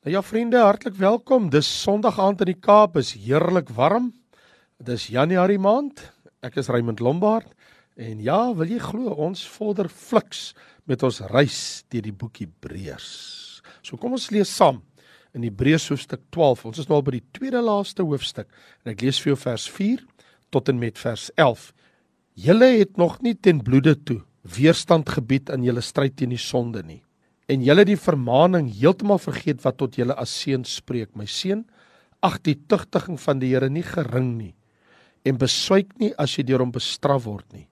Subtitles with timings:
[0.00, 1.50] Nou ja vriende, hartlik welkom.
[1.52, 4.06] Dis Sondag aand in die Kaap, is heerlik warm.
[4.80, 6.00] Dis Januarie maand.
[6.40, 7.50] Ek is Raymond Lombard
[8.00, 10.54] en ja, wil jy glo ons vorder fliks
[10.88, 11.58] met ons reis
[11.92, 13.10] deur die boek Hebreërs.
[13.84, 14.78] So kom ons lees saam
[15.36, 16.64] in Hebreërs hoofstuk 12.
[16.72, 18.48] Ons is nou al by die tweede laaste hoofstuk
[18.80, 20.08] en ek lees vir jou vers 4
[20.48, 21.68] tot en met vers 11.
[22.48, 26.88] Julle het nog nie ten bloede toe weerstand gebied in julle stryd teen die sonde
[26.88, 27.02] nie
[27.50, 31.10] en julle die vermaaning heeltemal vergeet wat tot julle as seun spreek.
[31.18, 31.64] My seun,
[32.22, 34.54] ag die tugtiging van die Here nie gering nie
[35.28, 37.66] en beswyk nie as jy deur hom bestraf word nie.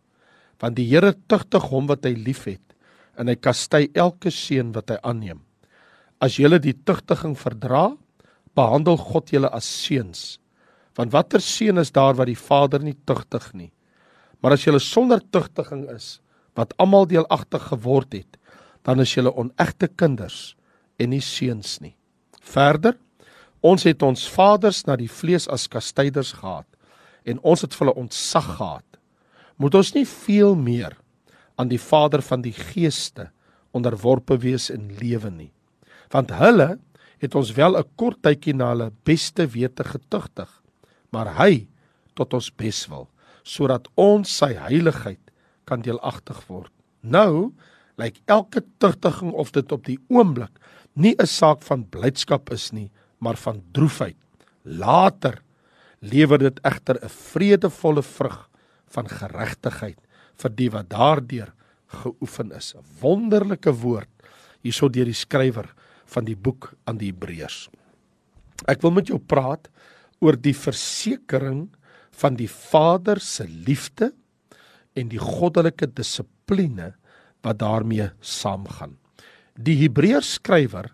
[0.61, 2.65] Want die Here tugtig hom wat hy liefhet
[3.19, 5.41] en hy kastei elke seun wat hy aanneem.
[6.20, 7.92] As julle die tugtiging verdra,
[8.59, 10.39] behandel God julle as seuns.
[10.98, 13.70] Want watter seun is daar wat die Vader nie tugtig nie?
[14.42, 16.19] Maar as julle sonder tugtiging is,
[16.59, 18.39] wat almal deelagtig geword het,
[18.88, 20.56] dan is julle onegte kinders
[20.97, 21.92] en nie seuns nie.
[22.41, 22.97] Verder,
[23.61, 26.67] ons het ons vaders na die vlees as kastyders gehad
[27.28, 28.86] en ons het vir hulle ontsag gehad.
[29.61, 30.97] Moet ons nie veel meer
[31.61, 33.28] aan die Vader van die geeste
[33.77, 35.50] onderworpe wees in lewe nie.
[36.14, 36.78] Want hulle
[37.20, 40.48] het ons wel 'n kort tydjie na hulle beste wete getugtig,
[41.12, 41.69] maar hy
[42.14, 43.08] tot ons beswil
[43.45, 45.20] sodat ons sy heiligheid
[45.64, 46.73] kan deelagtig word.
[47.00, 47.52] Nou
[47.99, 50.55] lyk elke tugtiging of dit op die oomblik
[50.95, 54.17] nie 'n saak van blydskap is nie, maar van droefheid.
[54.65, 55.43] Later
[56.01, 58.49] lewer dit egter 'n vredevolle vrug
[58.87, 59.99] van geregtigheid
[60.37, 61.53] vir die wat daardeur
[61.87, 62.75] geoefen is.
[62.75, 64.09] 'n Wonderlike woord
[64.63, 65.75] hierso deur die skrywer
[66.07, 67.69] van die boek aan die Hebreërs.
[68.67, 69.69] Ek wil met jou praat
[70.21, 71.69] oor die versekering
[72.11, 74.13] van die Vader se liefde
[74.95, 76.95] en die goddelike dissipline
[77.47, 78.97] wat daarmee saamgaan.
[79.58, 80.92] Die Hebreërs skrywer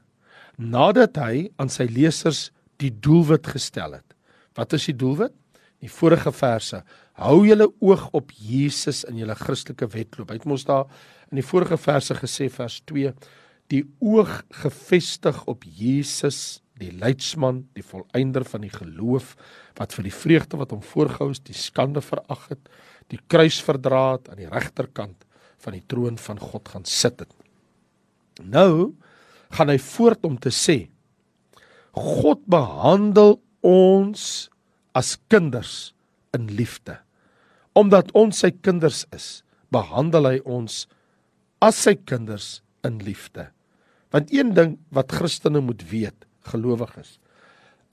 [0.57, 2.49] nadat hy aan sy lesers
[2.83, 4.15] die doelwit gestel het.
[4.55, 5.35] Wat is die doelwit?
[5.83, 6.81] Die vorige verse:
[7.21, 10.31] Hou julle oog op Jesus in julle Christelike wedloop.
[10.31, 10.87] Hy het mos daar
[11.31, 13.13] in die vorige verse gesê vers 2:
[13.73, 19.35] Die oog gefestig op Jesus, die leidsman, die volëinder van die geloof
[19.79, 22.73] wat vir die vreugde wat hom voorgehou is, die skande verag het,
[23.13, 25.27] die kruis verdra het aan die regterkant
[25.63, 27.31] van die troon van God gaan sit het.
[28.43, 28.95] Nou
[29.55, 30.89] gaan hy voort om te sê
[31.95, 34.51] God behandel ons
[34.99, 35.95] as kinders
[36.35, 36.99] in liefde.
[37.79, 40.85] Omdat ons sy kinders is, behandel hy ons
[41.63, 43.49] as sy kinders in liefde.
[44.15, 47.19] Want een ding wat Christene moet weet, gelowiges,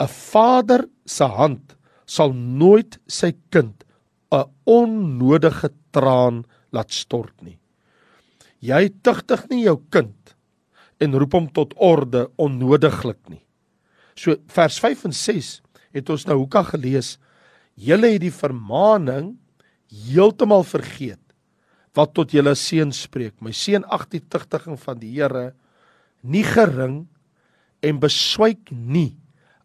[0.02, 3.86] 'n vader se hand sal nooit sy kind
[4.32, 7.58] 'n onnodige traan laat stort nie.
[8.62, 10.36] Jy tugtig nie jou kind
[11.02, 13.42] en roep hom tot orde onnodiglik nie.
[14.16, 15.52] So vers 5 en 6
[15.96, 17.16] het ons nou hoeka gelees.
[17.76, 19.34] Julle het die vermaaning
[19.92, 21.20] heeltemal vergeet
[21.98, 23.36] wat tot julle seun spreek.
[23.44, 25.52] My seun ag die tugtiging van die Here
[26.22, 27.04] nie gering
[27.82, 29.18] en beswyk nie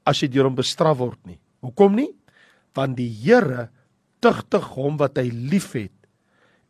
[0.07, 1.39] as jy deur hom bestraf word nie.
[1.63, 2.11] Hoekom nie?
[2.75, 3.69] Want die Here
[4.25, 5.96] tugtig hom wat hy liefhet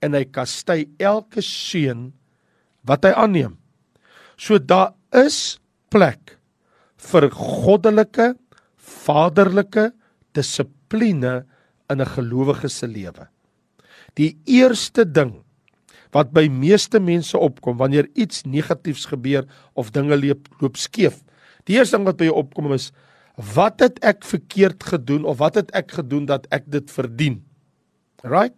[0.05, 2.11] en hy kastei elke seun
[2.87, 3.57] wat hy aanneem.
[4.37, 5.59] So daar is
[5.91, 6.37] plek
[7.11, 8.35] vir goddelike
[9.07, 9.91] vaderlike
[10.37, 11.45] dissipline
[11.91, 13.29] in 'n gelowige se lewe.
[14.15, 15.43] Die eerste ding
[16.13, 21.23] wat by meeste mense opkom wanneer iets negatiefs gebeur of dinge loop, loop skeef.
[21.65, 22.93] Die eerste ding wat by jou opkom is
[23.37, 27.45] wat het ek verkeerd gedoen of wat het ek gedoen dat ek dit verdien?
[28.25, 28.57] Right?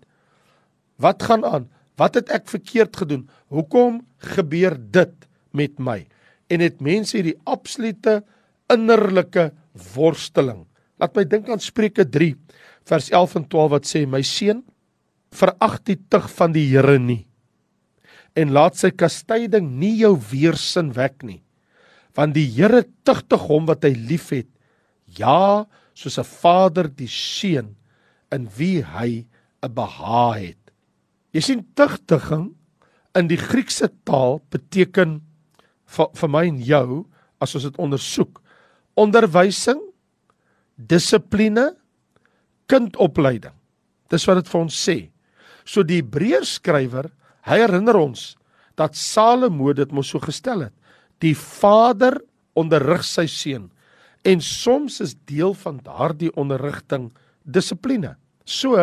[0.98, 1.68] Wat gaan aan?
[1.98, 3.28] Wat het ek verkeerd gedoen?
[3.50, 4.02] Hoekom
[4.34, 5.14] gebeur dit
[5.54, 6.06] met my?
[6.50, 8.20] En het mense hierdie absolute
[8.70, 9.50] innerlike
[9.94, 10.66] worsteling.
[10.98, 12.34] Laat my dink aan Spreuke 3
[12.88, 14.62] vers 11 en 12 wat sê: "My seun,
[15.30, 17.24] verag die tug van die Here nie
[18.38, 21.40] en laat sy kastyding nie jou weersin wek nie,
[22.14, 24.46] want die Here tugtig hom wat hy liefhet,
[25.18, 27.74] ja, soos 'n vader die seun
[28.30, 29.26] in wie hy
[29.62, 30.57] 'n behaag het."
[31.36, 32.50] Jy sien tugtiging
[33.18, 35.18] in die Griekse taal beteken
[35.88, 37.02] vir, vir my en jou
[37.42, 38.40] as ons dit ondersoek
[38.98, 39.78] onderwysing,
[40.74, 41.70] dissipline,
[42.70, 43.54] kindopleiding.
[44.10, 44.96] Dis wat dit vir ons sê.
[45.68, 47.10] So die Hebreërs skrywer,
[47.48, 48.32] hy herinner ons
[48.78, 50.74] dat Salomo dit mos so gestel het.
[51.22, 52.20] Die vader
[52.58, 53.68] onderrig sy seun
[54.26, 57.08] en soms is deel van daardie onderrigting
[57.46, 58.16] dissipline.
[58.44, 58.76] So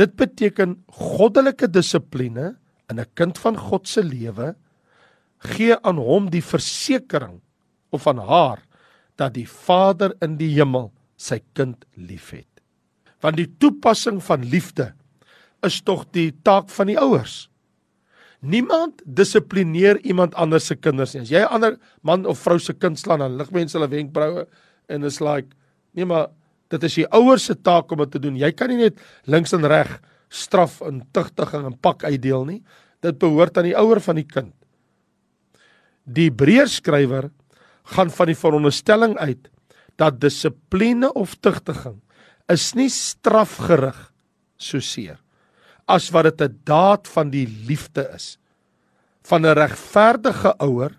[0.00, 2.54] Dit beteken goddelike dissipline
[2.88, 4.54] in 'n kind van God se lewe
[5.40, 7.40] gee aan hom die versekering
[7.92, 8.60] of van haar
[9.16, 12.48] dat die Vader in die hemel sy kind liefhet.
[13.20, 14.92] Want die toepassing van liefde
[15.62, 17.50] is tog die taak van die ouers.
[18.40, 21.22] Niemand dissiplineer iemand anders se kinders nie.
[21.22, 24.46] As jy 'n ander man of vrou se kind slaan, dan lig mense hulle wenkbroue
[24.88, 25.48] en is like,
[25.92, 26.28] nee maar
[26.70, 28.38] dit is die ouers se taak om dit te doen.
[28.38, 29.00] Jy kan nie net
[29.30, 29.96] links en reg
[30.30, 32.60] straf en tugtiging en pak uitdeel nie.
[33.02, 34.52] Dit behoort aan die ouer van die kind.
[36.06, 37.30] Die Hebreërskrywer
[37.96, 39.50] gaan van die veronderstelling uit
[40.00, 41.98] dat dissipline of tugtiging
[42.50, 43.98] is nie strafgerig
[44.60, 45.18] so seer
[45.90, 48.38] as wat dit 'n daad van die liefde is
[49.22, 50.94] van 'n regverdige ouer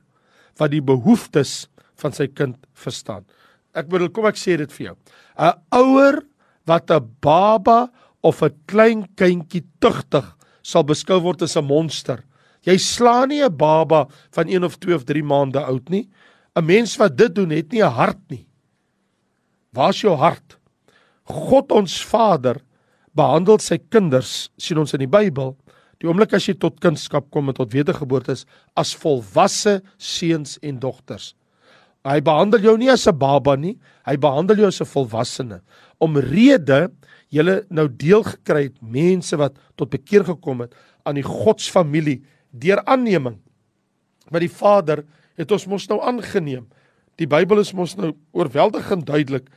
[0.57, 3.25] wat die behoeftes van sy kind verstaan.
[3.73, 4.95] Ek bedoel kom ek sê dit vir jou.
[5.37, 6.21] 'n Ouer
[6.67, 7.89] wat 'n baba
[8.23, 10.25] of 'n klein kindjie tugtig
[10.61, 12.23] sal beskou word as 'n monster.
[12.63, 16.09] Jy slaan nie 'n baba van 1 of 2 of 3 maande oud nie.
[16.55, 18.45] 'n Mens wat dit doen, het nie 'n hart nie.
[19.73, 20.57] Waar's jou hart?
[21.25, 22.61] God ons Vader
[23.15, 25.55] behandel sy kinders, sien ons in die Bybel,
[25.99, 28.45] die oomblik as jy tot kindskap kom en tot wedergeboorte is,
[28.75, 31.35] as volwasse seuns en dogters.
[32.07, 35.61] Hy behandel jou nie as 'n baba nie, hy behandel jou as 'n volwassene.
[35.99, 36.91] Omrede
[37.29, 40.73] julle nou deel gekry het mense wat tot bekeer gekom het
[41.05, 43.39] aan die godsfamilie deur aanneming.
[44.31, 45.05] Maar die Vader
[45.37, 46.67] het ons mos nou aangeneem.
[47.17, 49.49] Die Bybel is mos nou oorweldigend duidelik.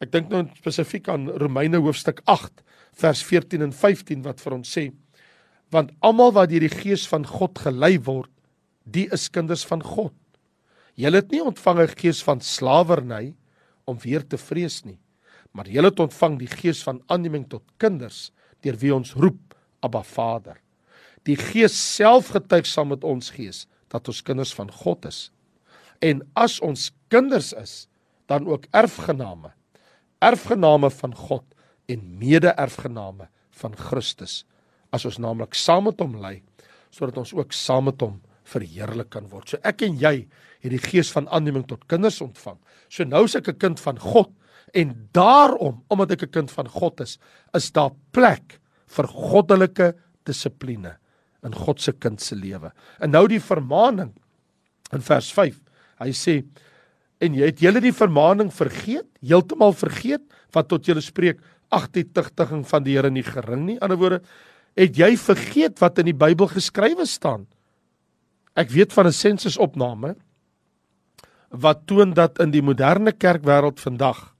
[0.00, 2.62] Ek dink nou spesifiek aan Romeine hoofstuk 8
[2.92, 4.92] vers 14 en 15 wat vir ons sê
[5.72, 8.30] want almal wat deur die gees van God gelei word,
[8.84, 10.12] die is kinders van God.
[10.94, 13.34] Julle het nie ontvang 'n gees van slawerny
[13.84, 14.98] om weer te vrees nie
[15.52, 18.30] maar jy het ontvang die gees van aanneming tot kinders
[18.64, 20.58] deur wie ons roep Abba Vader.
[21.26, 25.30] Die Gees self getuig saam met ons gees dat ons kinders van God is.
[26.02, 27.74] En as ons kinders is,
[28.30, 29.52] dan ook erfgename.
[30.22, 31.44] Erfgename van God
[31.90, 33.28] en mede-erfgename
[33.60, 34.42] van Christus.
[34.94, 36.40] As ons naamlik saam met hom lê,
[36.94, 38.20] sodat ons ook saam met hom
[38.52, 39.48] verheerlik kan word.
[39.48, 40.28] So ek en jy
[40.62, 42.58] het die gees van aanneming tot kinders ontvang.
[42.88, 44.30] So nou is ek 'n kind van God
[44.72, 47.18] En daarom, omdat ek 'n kind van God is,
[47.52, 49.94] is daar plek vir goddelike
[50.24, 50.96] dissipline
[51.42, 52.72] in God se kind se lewe.
[53.00, 54.12] En nou die vermaaning
[54.92, 55.60] in vers 5.
[55.98, 56.44] Hy sê
[57.20, 60.22] en jy het julle die vermaaning vergeet, heeltemal vergeet
[60.52, 61.40] wat tot julle spreek,
[61.70, 63.74] ag die tugtiging van die Here nie gering nie.
[63.74, 64.22] In ander woorde,
[64.76, 67.46] het jy vergeet wat in die Bybel geskrywe staan?
[68.54, 70.16] Ek weet van 'n sensusopname
[71.48, 74.34] wat toon dat in die moderne kerkwêreld vandag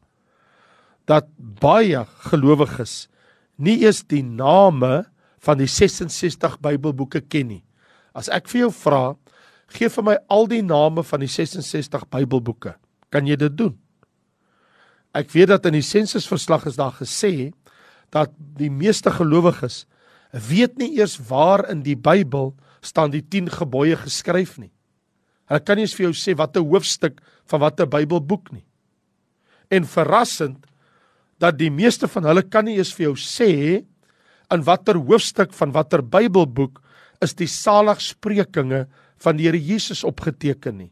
[1.04, 3.08] dat baie gelowiges
[3.56, 5.04] nie eens die name
[5.38, 7.64] van die 66 Bybelboeke ken nie.
[8.14, 9.16] As ek vir jou vra,
[9.72, 12.76] gee vir my al die name van die 66 Bybelboeke.
[13.10, 13.78] Kan jy dit doen?
[15.12, 17.52] Ek weet dat in die sensusverslag is daar gesê
[18.12, 19.86] dat die meeste gelowiges
[20.32, 24.72] weet nie eers waar in die Bybel staan die 10 gebooie geskryf nie.
[25.50, 27.20] Hulle kan nie eens vir jou sê watter hoofstuk
[27.50, 28.64] van watter Bybelboek nie.
[29.72, 30.66] En verrassend
[31.42, 33.52] dat die meeste van hulle kan nie eens vir jou sê
[34.52, 36.80] in watter hoofstuk van watter Bybelboek
[37.22, 38.86] is die saligsprekinge
[39.22, 40.90] van die Here Jesus opgeteken nie.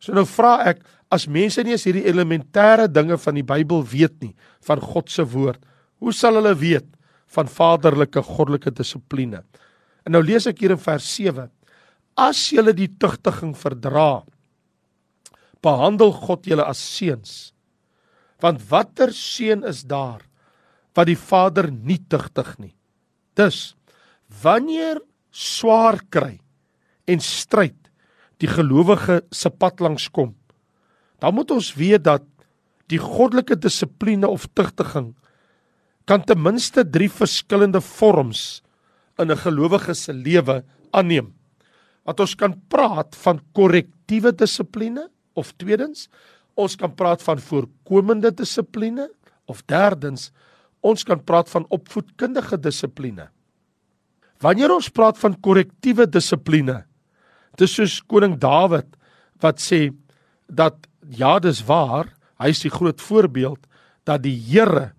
[0.00, 0.82] So nou vra ek,
[1.12, 4.34] as mense nie eens hierdie elementêre dinge van die Bybel weet nie,
[4.66, 5.60] van God se woord,
[6.02, 6.88] hoe sal hulle weet
[7.34, 9.44] van vaderlike goddelike dissipline?
[10.04, 11.48] En nou lees ek hier in vers 7:
[12.20, 14.22] As julle die tugtiging verdra,
[15.64, 17.54] behandel God julle as seuns.
[18.42, 20.22] Want watter seun is daar
[20.94, 22.74] wat die Vader nie tugtig nie?
[23.34, 23.74] Dus
[24.42, 25.00] wanneer
[25.34, 26.36] swaar kry
[27.10, 27.78] en stryd
[28.42, 30.34] die gelowige se pad langs kom,
[31.22, 32.26] dan moet ons weet dat
[32.92, 35.14] die goddelike dissipline of tugtiging
[36.04, 38.60] kan ten minste drie verskillende vorms
[39.18, 41.32] in 'n gelowige se lewe aanneem.
[42.04, 46.08] Wat ons kan praat van korrektiewe dissipline of tweedens
[46.54, 49.08] ons kan praat van voorkomende dissipline
[49.50, 50.30] of derdens
[50.80, 53.28] ons kan praat van opvoedkundige dissipline.
[54.40, 56.84] Wanneer ons praat van korrektiewe dissipline,
[57.56, 58.86] dis soos koning Dawid
[59.40, 59.88] wat sê
[60.48, 63.66] dat ja, dis waar, hy is die groot voorbeeld
[64.04, 64.92] dat die Here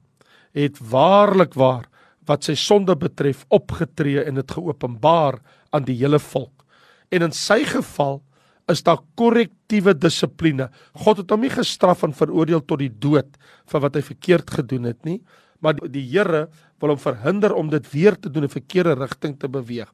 [0.56, 1.86] het waarlik waar
[2.25, 5.39] wat sy sonde betref opgetree en dit geopenbaar
[5.72, 6.65] aan die hele volk.
[7.12, 8.22] En in sy geval
[8.72, 10.70] is daar korrektiewe dissipline.
[11.05, 13.38] God het hom nie gestraf en veroordeel tot die dood
[13.72, 15.20] vir wat hy verkeerd gedoen het nie,
[15.62, 16.48] maar die Here
[16.82, 19.89] wil hom verhinder om dit weer te doen in 'n verkeerde rigting te beweeg.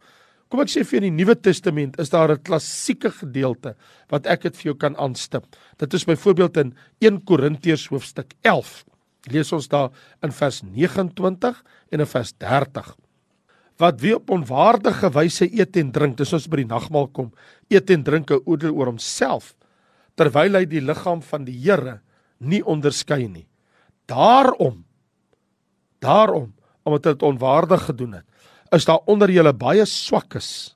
[0.50, 3.75] Kom ek sê vir in die Nuwe Testament is daar 'n klassieke gedeelte
[4.09, 5.45] wat ek dit vir jou kan aanstip.
[5.77, 8.83] Dit is byvoorbeeld in 1 Korintiërs hoofstuk 11.
[9.30, 9.92] Lees ons daar
[10.24, 12.98] in vers 29 en in vers 30.
[13.78, 17.32] Wat wie op onwaardige wyse eet en drink, dis ons by die nagmaal kom,
[17.70, 19.56] eet en drink 'n oordeel oor homself
[20.16, 22.01] terwyl hy die liggaam van die Here
[22.40, 23.48] nie onderskei nie.
[24.08, 24.86] Daarom
[26.01, 28.25] daarom omdat hy dit onwaardig gedoen het
[28.72, 30.75] is daar onder julle baie swakkes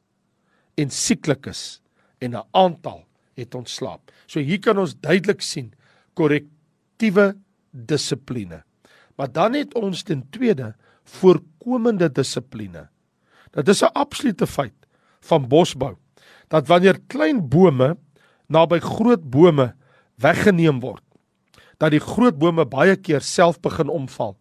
[0.77, 1.81] en sieklikes
[2.19, 4.11] en 'n aantal het ontslaap.
[4.27, 5.73] So hier kan ons duidelik sien
[6.13, 7.35] korrektiewe
[7.75, 8.63] dissipline.
[9.15, 12.87] Maar dan het ons ten tweede voorkomende dissipline.
[13.51, 14.75] Dit is 'n absolute feit
[15.19, 15.95] van bosbou
[16.47, 17.97] dat wanneer klein bome
[18.47, 19.75] naby groot bome
[20.15, 21.03] weggeneem word,
[21.77, 24.37] dat die groot bome baie keer self begin omval.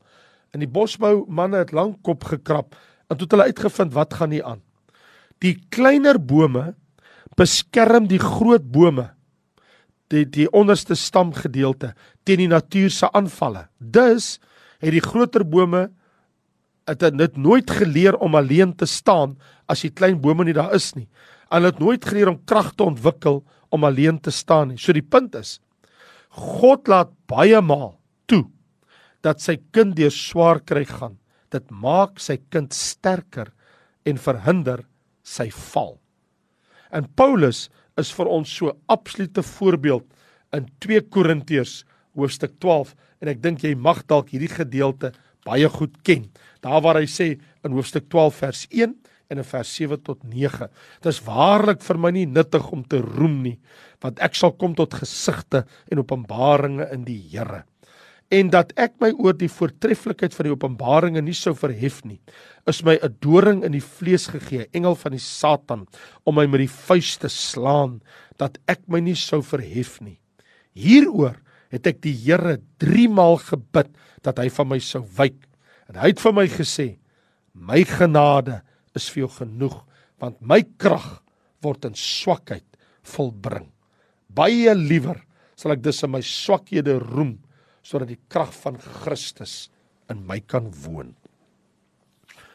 [0.53, 2.76] In die bosbou manne het lank kop gekrap
[3.09, 4.62] En toe het hulle uitgevind wat gaan nie aan.
[5.38, 6.75] Die kleiner bome
[7.38, 9.11] beskerm die groot bome
[10.13, 11.95] die die onderste stamgedeelte
[12.25, 13.69] teen die natuur se aanvalle.
[13.79, 14.39] Dus
[14.83, 15.89] het die groter bome
[16.89, 20.93] het dit nooit geleer om alleen te staan as die klein bome nie daar is
[20.95, 21.09] nie.
[21.49, 23.43] Hulle het nooit geleer om krag te ontwikkel
[23.73, 24.79] om alleen te staan nie.
[24.79, 25.61] So die punt is
[26.35, 27.95] God laat baie maal
[28.27, 28.45] toe
[29.25, 31.17] dat sy kind deur swaar kry gaan
[31.55, 33.53] dit maak sy kind sterker
[34.09, 34.85] en verhinder
[35.25, 35.97] sy val.
[36.95, 37.69] En Paulus
[38.01, 40.07] is vir ons so absolute voorbeeld
[40.57, 41.83] in 2 Korintiërs
[42.19, 45.13] hoofstuk 12 en ek dink jy mag dalk hierdie gedeelte
[45.45, 46.29] baie goed ken.
[46.65, 47.35] Daar waar hy sê
[47.65, 48.95] in hoofstuk 12 vers 1
[49.33, 50.71] en in vers 7 tot 9.
[51.03, 53.59] Dit is waarlik vir my nie nuttig om te roem nie,
[54.05, 57.65] want ek sal kom tot gesigte en openbaringe in die Here
[58.33, 62.21] en dat ek my oor die voortreffelikheid van die openbaringe nie sou verhef nie
[62.66, 65.87] is my 'n doring in die vlees gegee engel van die satan
[66.25, 68.00] om my met die vuis te slaan
[68.38, 70.19] dat ek my nie sou verhef nie.
[70.75, 71.37] Hieroor
[71.71, 73.90] het ek die Here 3 maal gebid
[74.23, 75.37] dat hy van my sou wyk.
[75.88, 76.97] En hy het vir my gesê
[77.54, 78.62] my genade
[78.95, 79.85] is vir jou genoeg
[80.19, 81.23] want my krag
[81.62, 82.64] word in swakheid
[83.02, 83.69] volbring.
[84.28, 85.21] Baie liewer
[85.57, 87.38] sal ek dus in my swakhede roem
[87.85, 89.69] sodat die krag van Christus
[90.12, 91.12] in my kan woon.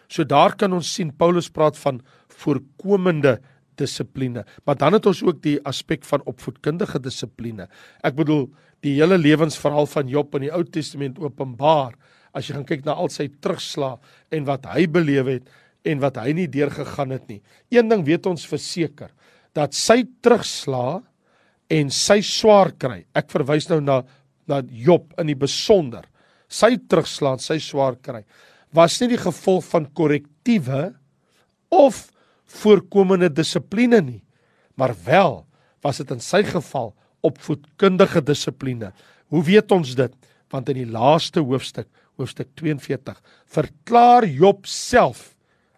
[0.10, 2.02] So daar kan ons sien Paulus praat van
[2.42, 3.38] voorkomende
[3.80, 7.70] dissipline, maar dan het ons ook die aspek van opvoedkundige dissipline.
[8.04, 8.50] Ek bedoel
[8.84, 11.96] die hele lewensverhaal van Job in die Ou Testament openbaar
[12.36, 14.02] as jy gaan kyk na al sy terugslag
[14.36, 15.48] en wat hy beleef het
[15.88, 17.40] en wat hy nie deurgegaan het nie.
[17.72, 19.14] Een ding weet ons verseker
[19.58, 21.06] dat sy terugslag
[21.70, 23.04] en sy swaar kry.
[23.18, 24.02] Ek verwys nou na
[24.50, 26.08] na Job in die besonder
[26.50, 28.24] sy terugslaan, sy swaar kry,
[28.74, 30.90] was nie die gevolg van korrektiewe
[31.74, 32.08] of
[32.60, 34.22] voorkomende dissipline nie,
[34.78, 35.44] maar wel
[35.86, 36.92] was dit in sy geval
[37.26, 38.92] opvoedkundige dissipline.
[39.30, 40.14] Hoe weet ons dit?
[40.50, 41.88] Want in die laaste hoofstuk,
[42.18, 43.18] hoofstuk 42,
[43.54, 45.36] verklaar Job self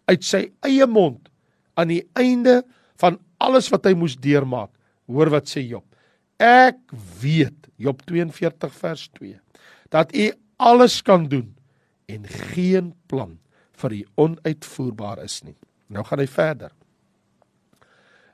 [0.07, 1.27] uit sy eie mond
[1.75, 2.61] aan die einde
[3.01, 4.71] van alles wat hy moes deurmaak.
[5.11, 5.85] Hoor wat sê Job?
[6.41, 6.79] Ek
[7.21, 9.37] weet Job 42 vers 2
[9.93, 11.51] dat u alles kan doen
[12.09, 13.37] en geen plan
[13.81, 15.57] vir u onuitvoerbaar is nie.
[15.91, 16.71] Nou gaan hy verder.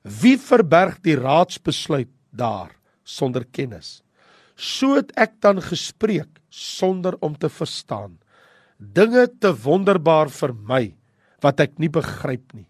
[0.03, 2.71] Wie verberg die raadsbesluit daar
[3.03, 4.01] sonder kennis?
[4.55, 8.17] So het ek dan gespreek sonder om te verstaan.
[8.77, 10.83] Dinge te wonderbaar vir my
[11.43, 12.67] wat ek nie begryp nie.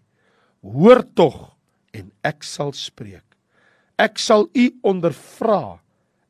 [0.66, 1.54] Hoor tog
[1.94, 3.27] en ek sal spreek.
[3.98, 5.80] Ek sal u ondervra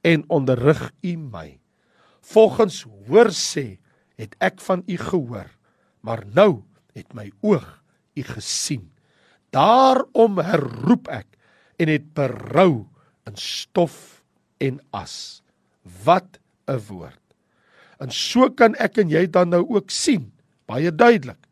[0.00, 1.58] en onderrig u my.
[2.25, 3.76] Volgens hoor sê
[4.16, 5.50] het ek van u gehoor,
[6.00, 6.64] maar nou
[6.96, 7.66] het my oog
[8.16, 8.88] u gesien.
[9.52, 11.37] Daarom herroep ek
[11.76, 12.88] en het berou
[13.28, 14.25] in stof
[14.64, 15.44] en as.
[16.04, 17.20] Wat 'n woord.
[18.00, 20.32] En so kan ek en jy dan nou ook sien,
[20.66, 21.48] baie duidelik,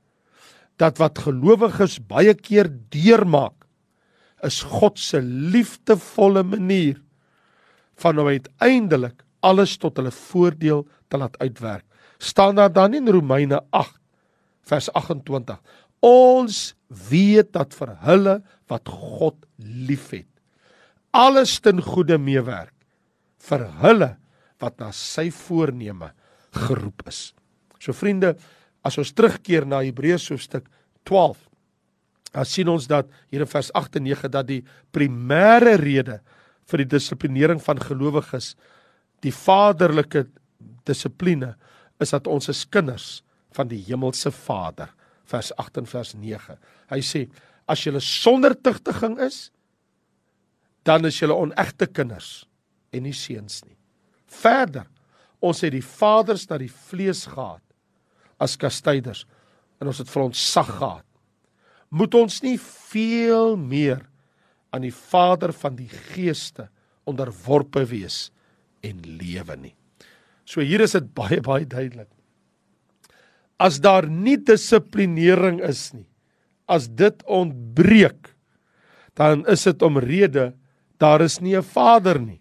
[0.77, 3.66] dat wat gelowiges baie keer deurmaak
[4.45, 7.01] is God se liefdevolle manier
[8.03, 11.85] van om uiteindelik alles tot hulle voordeel te laat uitwerk.
[12.19, 13.97] Staan daar dan in Romeine 8
[14.67, 15.61] vers 28.
[16.05, 18.37] Ons weet dat vir hulle
[18.69, 20.29] wat God liefhet,
[21.17, 22.75] alles ten goeie meewerk
[23.47, 24.11] vir hulle
[24.61, 26.11] wat na sy voorneme
[26.67, 27.31] geroep is.
[27.81, 28.35] So vriende,
[28.85, 30.67] as ons terugkeer na Hebreërs hoofstuk
[31.09, 31.46] 12
[32.37, 34.61] dan sien ons dat hier in vers 8 en 9 dat die
[34.93, 36.21] primêre rede
[36.69, 38.53] vir die dissiplinering van gelowiges
[39.25, 40.27] die vaderlike
[40.87, 41.55] dissipline
[42.03, 43.25] is dat ons is kinders
[43.57, 44.93] van die hemelse Vader
[45.27, 46.59] vers 8 en vers 9
[46.93, 47.27] hy sê
[47.67, 49.51] As julle sonder tugtiging is,
[50.87, 52.47] dan is julle onegte kinders
[52.95, 53.75] en nie seuns nie.
[54.31, 54.87] Verder,
[55.43, 57.63] ons het die vaders na die vlees gehad
[58.43, 59.25] as kastyders
[59.81, 61.06] en ons het vir ons sag gehad.
[61.91, 64.03] Moet ons nie veel meer
[64.75, 66.69] aan die Vader van die geeste
[67.07, 68.31] onderworpe wees
[68.85, 69.75] en lewe nie.
[70.47, 72.11] So hier is dit baie baie duidelik.
[73.57, 76.09] As daar nie dissiplinering is nie,
[76.69, 78.35] as dit ontbreek,
[79.17, 80.51] dan is dit omrede
[81.01, 82.41] daar is nie 'n Vader nie.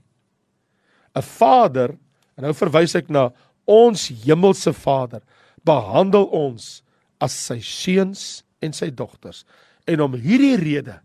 [1.16, 1.98] 'n Vader,
[2.36, 3.32] en nou verwys ek na
[3.66, 5.22] ons hemelse Vader,
[5.64, 6.84] behandel ons
[7.20, 9.43] as sy seuns en sy dogters.
[9.88, 11.00] En om hierdie rede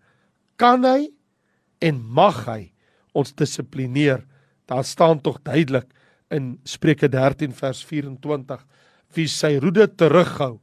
[0.61, 1.11] kan hy
[1.85, 2.73] en mag hy
[3.17, 4.25] ons dissiplineer.
[4.71, 5.89] Daar staan tog duidelik
[6.31, 8.65] in Spreuke 13 vers 24:
[9.17, 10.61] Wie sy roede terughou,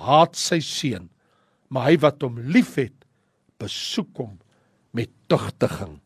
[0.00, 1.10] haat sy seun,
[1.68, 2.94] maar hy wat hom liefhet,
[3.60, 4.38] besoek hom
[4.96, 5.98] met tugtiging.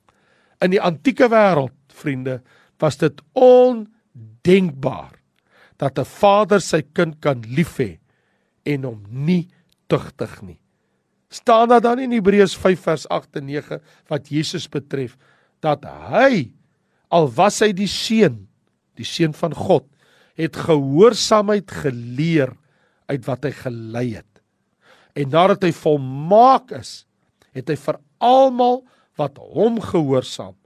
[0.64, 2.40] In die antieke wêreld, vriende,
[2.82, 5.14] was dit ondenkbaar
[5.78, 7.98] dat 'n vader sy kind kan lief hê
[8.64, 9.48] en hom nie
[9.86, 10.58] tugtig nie.
[11.28, 15.16] Staan daar dan in Hebreërs 5 vers 8 en 9 wat Jesus betref
[15.64, 16.52] dat hy
[17.14, 18.44] al was hy die seun,
[18.98, 19.86] die seun van God,
[20.38, 22.54] het gehoorsaamheid geleer
[23.10, 24.30] uit wat hy gelei het.
[25.14, 27.04] En nadat hy volmaak is,
[27.54, 28.82] het hy vir almal
[29.18, 30.56] wat hom gehoorsaam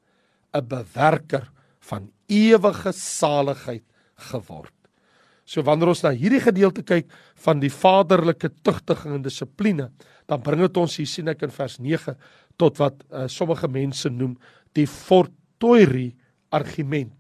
[0.56, 3.84] 'n bewerker van ewige saligheid
[4.32, 4.77] geword.
[5.49, 7.09] So wanneer ons na hierdie gedeelte kyk
[7.45, 9.88] van die vaderlike tugtiging en dissipline,
[10.28, 12.12] dan bring dit ons hier sien ek in vers 9
[12.61, 14.35] tot wat uh, sommige mense noem
[14.76, 16.11] die fortoiri
[16.52, 17.14] argument.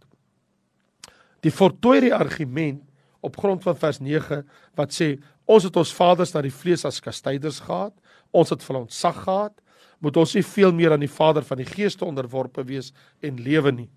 [1.40, 2.82] Die fortoiri argument
[3.24, 4.42] op grond van vers 9
[4.76, 5.14] wat sê
[5.48, 7.94] ons het ons vaders na die vlees as kastyders gehad,
[8.36, 9.54] ons het vir ons sag gehad,
[10.04, 12.92] moet ons nie veel meer aan die Vader van die Geeste onderworpe wees
[13.24, 13.88] en lewe nie.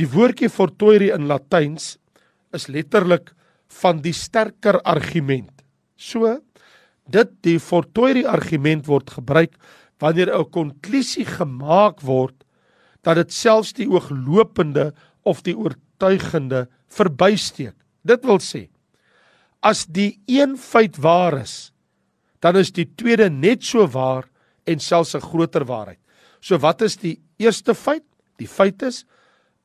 [0.00, 1.92] Die woordjie fortoiri in Latyns
[2.56, 3.34] is letterlik
[3.80, 5.62] van die sterker argument.
[5.96, 6.40] So
[7.10, 9.56] dit die fortoiri argument word gebruik
[10.00, 12.44] wanneer 'n konklusie gemaak word
[13.02, 14.92] dat dit selfs die ooglopende
[15.24, 17.74] of die oortuigende verbysteek.
[18.04, 18.68] Dit wil sê
[19.62, 21.72] as die een feit waar is,
[22.40, 24.24] dan is die tweede net so waar
[24.64, 26.00] en selfs 'n groter waarheid.
[26.40, 28.04] So wat is die eerste feit?
[28.38, 29.04] Die feit is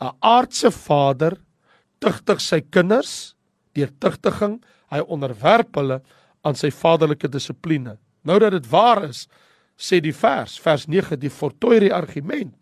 [0.01, 1.37] 'n aardse vader
[1.99, 3.34] tugtig sy kinders
[3.75, 4.59] deur tugtiging,
[4.93, 5.99] hy onderwerp hulle
[6.45, 7.97] aan sy vaderlike dissipline.
[8.25, 9.25] Nou dat dit waar is,
[9.75, 12.55] sê die vers, vers 9, die fortoiri argument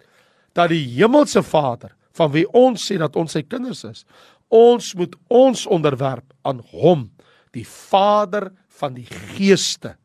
[0.58, 4.04] dat die hemelse Vader van wie ons sê dat ons sy kinders is,
[4.54, 7.08] ons moet ons onderwerp aan hom,
[7.54, 9.96] die Vader van die geeste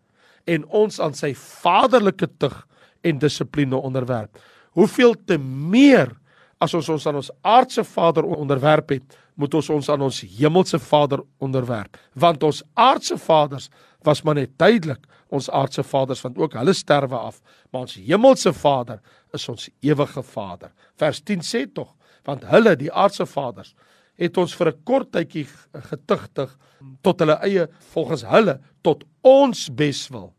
[0.48, 2.56] en ons aan sy vaderlike tug
[3.04, 4.40] en dissipline onderwerp.
[4.76, 6.14] Hoeveel te meer
[6.62, 10.80] as ons ons aan ons aardse Vader onderwerp het, moet ons ons aan ons hemelse
[10.82, 13.68] Vader onderwerp, want ons aardse vaders
[14.06, 18.52] was maar net tydelik ons aardse vaders want ook hulle sterwe af, maar ons hemelse
[18.56, 18.98] Vader
[19.36, 20.72] is ons ewige Vader.
[20.98, 21.94] Vers 10 sê tog,
[22.26, 23.74] want hulle die aardse vaders
[24.18, 25.46] het ons vir 'n kort tydjie
[25.90, 26.58] getugtig
[27.02, 30.32] tot hulle eie volgens hulle tot ons beswil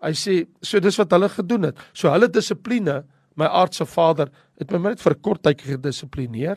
[0.00, 1.80] Hy sê so dis wat hulle gedoen het.
[1.92, 3.02] So hulle dissipline,
[3.38, 4.30] my aardse vader
[4.60, 6.56] het my net vir 'n kort tydjie gedissiplineer.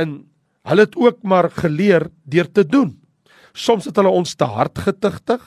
[0.00, 0.22] En
[0.68, 2.94] hulle het ook maar geleer deur te doen.
[3.54, 5.42] Soms het hulle ons te hard getugtig,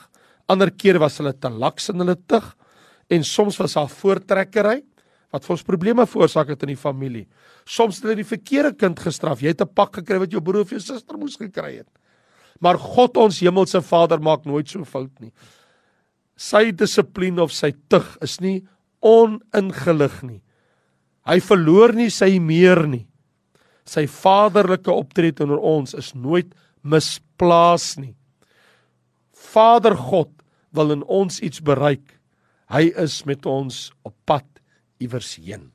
[0.48, 2.54] ander kere was hulle te laks in hulle tug
[3.12, 4.78] en soms was daar voortrekkery
[5.32, 7.26] wat vir ons probleme veroorsaak het in die familie.
[7.68, 9.42] Soms het hulle die verkeerde kind gestraf.
[9.44, 11.88] Jy het 'n pak gekry wat jou broer of jou suster moes gekry het.
[12.60, 15.32] Maar God ons hemelse Vader maak nooit so fout nie
[16.38, 18.62] sy dissipline of sy tug is nie
[19.04, 20.40] oningelig nie.
[21.28, 23.04] Hy verloor nie sy meer nie.
[23.88, 26.50] Sy vaderlike optrede teenoor ons is nooit
[26.84, 28.14] misplaas nie.
[29.32, 30.32] Vader God
[30.76, 32.18] wil in ons iets bereik.
[32.68, 34.46] Hy is met ons op pad
[35.00, 35.70] iewers heen.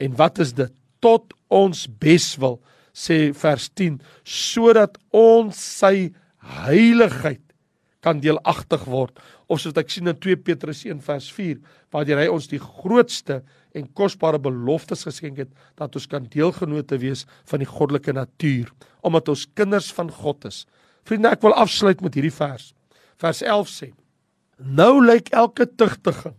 [0.00, 0.72] En wat is dit?
[1.04, 2.56] Tot ons beswil
[2.96, 6.08] sê vers 10 sodat ons sy
[6.64, 7.42] heiligheid
[8.00, 9.18] kan deelagtig word
[9.50, 11.58] of soos ek sien in 2 Petrus 1 vers 4
[11.92, 13.42] waar hy ons die grootste
[13.76, 18.72] en kosbare beloftes geskenk het dat ons kan deelgenote wees van die goddelike natuur
[19.06, 20.64] omdat ons kinders van God is.
[21.06, 22.72] Vriende, ek wil afsluit met hierdie vers.
[23.22, 23.92] Vers 11 sê:
[24.58, 26.34] Nou lyk elke tugtiging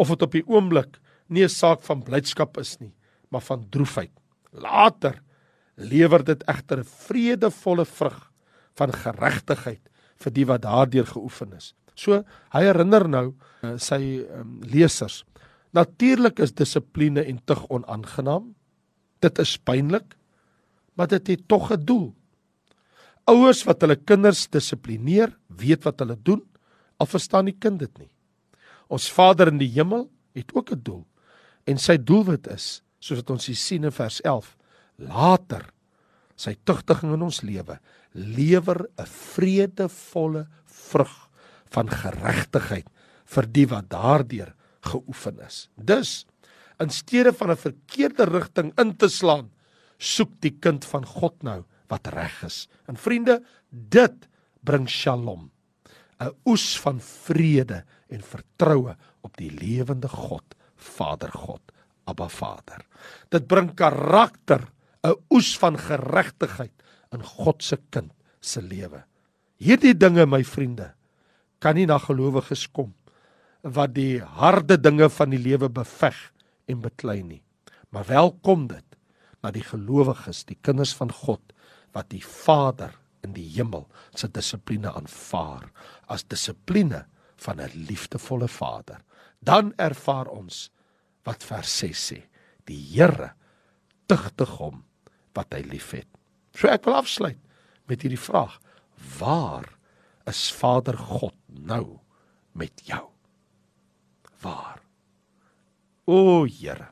[0.00, 0.96] of dit op die oomblik
[1.28, 2.94] nie 'n saak van blydskap is nie,
[3.28, 4.12] maar van droefheid.
[4.52, 5.20] Later
[5.76, 8.32] lewer dit egter 'n vredevolle vrug
[8.74, 9.82] van geregtigheid
[10.16, 11.74] vir die wat daardeur geoefen is.
[11.94, 15.24] So hy herinner nou uh, sy um, lesers.
[15.76, 18.54] Natuurlik is dissipline en tug onaangenaam.
[19.20, 20.14] Dit is pynlik,
[20.96, 22.14] maar dit het tog 'n doel.
[23.24, 26.42] Ouers wat hulle kinders dissiplineer, weet wat hulle doen,
[26.96, 28.10] al verstaan die kind dit nie.
[28.88, 31.06] Ons Vader in die hemel het ook 'n doel
[31.64, 34.56] en sy doelwit is, soos wat ons sien in vers 11,
[34.96, 35.72] later
[36.36, 37.80] sy tugtiging in ons lewe
[38.12, 41.28] lewer 'n vredevolle vrug
[41.70, 42.88] van geregtigheid
[43.24, 44.55] vir die wat daardeur
[44.86, 45.68] geoefen is.
[45.74, 46.26] Dus
[46.78, 49.50] in steede van 'n verkeerde rigting in te slaan,
[49.98, 52.68] soek die kind van God nou wat reg is.
[52.86, 54.28] En vriende, dit
[54.60, 55.50] bring Shalom,
[56.20, 60.44] 'n oes van vrede en vertroue op die lewende God,
[60.76, 61.60] Vader God,
[62.04, 62.86] Abba Vader.
[63.28, 64.72] Dit bring karakter,
[65.02, 66.72] 'n oes van geregtigheid
[67.12, 69.04] in God se kind se lewe.
[69.56, 70.94] Hierdie dinge, my vriende,
[71.58, 72.94] kan nie na gelowiges kom
[73.66, 76.16] wat die harde dinge van die lewe beveg
[76.70, 77.42] en beklei nie.
[77.90, 78.84] Maar welkom dit
[79.42, 81.42] na die gelowiges, die kinders van God
[81.96, 82.94] wat die Vader
[83.26, 85.66] in die hemel se dissipline aanvaar
[86.12, 87.04] as dissipline
[87.42, 89.02] van 'n liefdevolle Vader.
[89.40, 90.70] Dan ervaar ons
[91.24, 92.22] wat vers 6 sê.
[92.64, 93.32] Die Here
[94.06, 94.84] tugtig hom
[95.34, 96.06] wat hy liefhet.
[96.54, 97.38] So ek wil afsluit
[97.86, 98.60] met hierdie vraag:
[99.18, 99.78] Waar
[100.26, 101.98] is Vader God nou
[102.52, 103.15] met jou?
[104.42, 104.80] Waar.
[106.06, 106.90] O Here.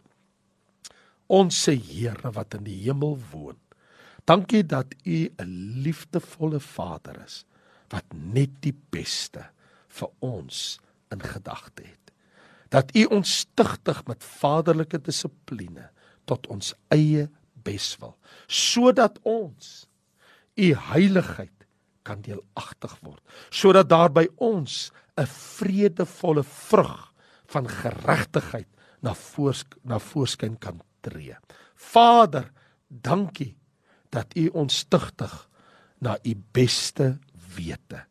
[1.27, 3.59] Ons se Here wat in die hemel woon.
[4.25, 7.45] Dankie dat U 'n liefdevolle Vader is
[7.89, 9.51] wat net die beste
[9.89, 10.81] vir ons
[11.11, 12.13] in gedagte het.
[12.69, 15.91] Dat U ons stigtig met vaderlike dissipline
[16.25, 17.29] tot ons eie
[17.63, 19.87] beswil, sodat ons
[20.57, 21.67] U heiligheid
[22.03, 27.14] kan deelagtig word, sodat daar by ons 'n vredevolle vrug
[27.55, 28.69] van geregtigheid
[29.05, 31.37] na voor na voorskyn kan tree.
[31.75, 32.51] Vader,
[32.89, 33.55] dankie
[34.15, 35.33] dat U ons tugtig
[35.99, 37.19] na U beste
[37.57, 38.05] wete.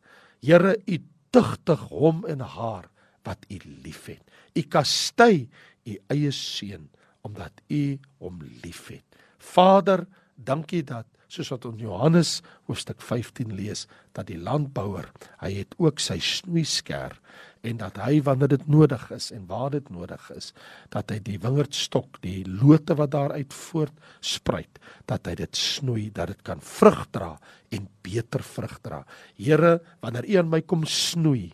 [0.44, 0.98] Here, U
[1.34, 2.88] tugtig hom en haar
[3.24, 4.22] wat U liefhet.
[4.54, 5.48] U kastei
[5.84, 6.90] U eie seun
[7.24, 9.04] omdat U hom liefhet.
[9.38, 15.08] Vader, dankie dat soos wat ons Johannes hoofstuk 15 lees dat die landbouer
[15.40, 17.16] hy het ook sy snoeisker
[17.64, 20.52] en dat hy wanneer dit nodig is en waar dit nodig is
[20.92, 26.44] dat hy die wingerdstok die lote wat daaruit voortspruit dat hy dit snoei dat dit
[26.46, 27.34] kan vrug dra
[27.74, 29.02] en beter vrug dra
[29.40, 31.52] Here wanneer u aan my kom snoei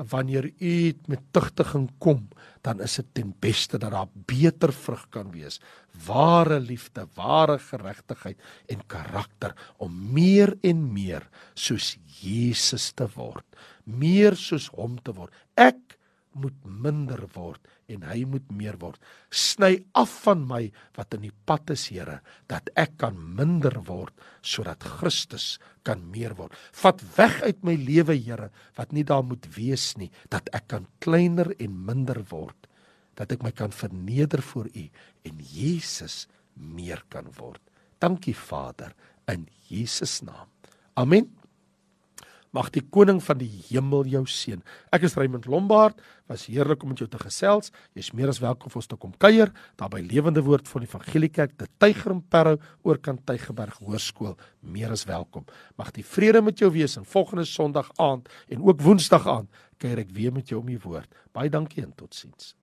[0.00, 0.74] wanneer u
[1.12, 2.28] met tugtiging kom
[2.64, 5.60] dan is dit ten beste dat daar beter vrug kan wees
[6.06, 8.40] ware liefde ware geregtigheid
[8.72, 13.44] en karakter om meer en meer soos Jesus te word
[13.98, 15.32] meer soos hom te word.
[15.60, 15.98] Ek
[16.40, 19.00] moet minder word en hy moet meer word.
[19.34, 20.62] Sny af van my
[20.96, 22.20] wat in die pad is, Here,
[22.50, 24.14] dat ek kan minder word
[24.46, 26.54] sodat Christus kan meer word.
[26.82, 30.86] Vat weg uit my lewe, Here, wat nie daar moet wees nie, dat ek kan
[31.02, 32.70] kleiner en minder word,
[33.18, 34.86] dat ek my kan verneder voor U
[35.26, 37.60] en Jesus meer kan word.
[38.00, 38.94] Dankie Vader
[39.28, 40.48] in Jesus naam.
[40.96, 41.39] Amen.
[42.50, 44.58] Mag die koning van die hemel jou seën.
[44.90, 46.00] Ek is Raymond Lombard.
[46.30, 47.70] Was heerlik om met jou te gesels.
[47.94, 50.90] Jy's meer as welkom vir ons te kom kuier daar by Lewende Woord van die
[50.90, 54.34] Evangeliekerk, die Tygerberg oorkant Tygerberg Hoërskool.
[54.66, 55.46] Meer as welkom.
[55.78, 60.02] Mag die vrede met jou wees en volgende Sondag aand en ook Woensdag aand kuier
[60.02, 61.08] ek weer met jou om die woord.
[61.32, 62.56] Baie dankie en totsiens.